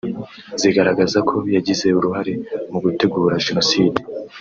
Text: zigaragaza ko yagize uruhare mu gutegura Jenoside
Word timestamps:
zigaragaza 0.61 1.17
ko 1.29 1.35
yagize 1.55 1.85
uruhare 1.99 2.33
mu 2.71 2.77
gutegura 2.85 3.43
Jenoside 3.45 3.99